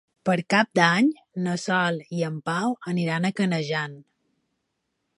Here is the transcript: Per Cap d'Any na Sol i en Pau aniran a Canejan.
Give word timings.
Per 0.27 0.35
Cap 0.53 0.69
d'Any 0.79 1.11
na 1.49 1.53
Sol 1.65 2.01
i 2.21 2.25
en 2.31 2.41
Pau 2.49 2.75
aniran 2.95 3.29
a 3.31 3.35
Canejan. 3.41 3.99